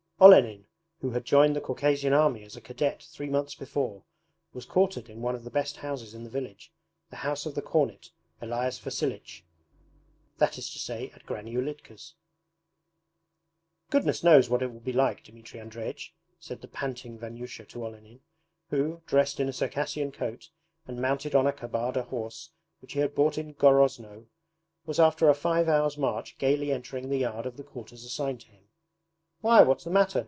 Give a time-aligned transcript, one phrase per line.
[0.23, 0.67] Olenin,
[0.99, 4.03] who had joined the Caucasian Army as a cadet three months before,
[4.53, 6.71] was quartered in one of the best houses in the village,
[7.09, 9.43] the house of the cornet, Elias Vasilich
[10.37, 12.13] that is to say at Granny Ulitka's.
[13.89, 18.19] 'Goodness knows what it will be like, Dmitri Andreich,' said the panting Vanyusha to Olenin,
[18.69, 20.51] who, dressed in a Circassian coat
[20.85, 24.27] and mounted on a Kabarda horse which he had bought in Groznoe,
[24.85, 28.49] was after a five hours' march gaily entering the yard of the quarters assigned to
[28.51, 28.65] him.
[29.43, 30.19] 'Why, what's the matter?'